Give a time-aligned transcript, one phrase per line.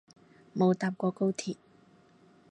[0.57, 1.57] 冇搭過高鐵